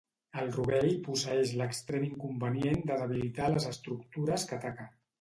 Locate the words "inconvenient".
2.09-2.83